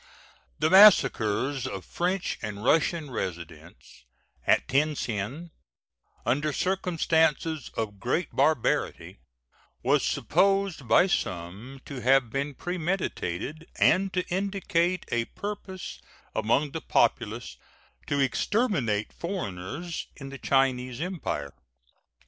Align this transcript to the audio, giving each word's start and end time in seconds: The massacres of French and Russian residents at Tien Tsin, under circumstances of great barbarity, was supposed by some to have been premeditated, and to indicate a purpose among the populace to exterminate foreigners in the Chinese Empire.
The 0.57 0.71
massacres 0.71 1.67
of 1.67 1.85
French 1.85 2.39
and 2.41 2.63
Russian 2.63 3.11
residents 3.11 4.03
at 4.47 4.67
Tien 4.67 4.95
Tsin, 4.95 5.51
under 6.25 6.51
circumstances 6.51 7.69
of 7.77 7.99
great 7.99 8.35
barbarity, 8.35 9.19
was 9.83 10.01
supposed 10.01 10.87
by 10.87 11.05
some 11.05 11.81
to 11.85 11.99
have 12.01 12.31
been 12.31 12.55
premeditated, 12.55 13.67
and 13.77 14.11
to 14.13 14.27
indicate 14.29 15.05
a 15.11 15.25
purpose 15.25 16.01
among 16.33 16.71
the 16.71 16.81
populace 16.81 17.57
to 18.07 18.19
exterminate 18.19 19.13
foreigners 19.13 20.07
in 20.15 20.29
the 20.29 20.39
Chinese 20.39 20.99
Empire. 20.99 21.53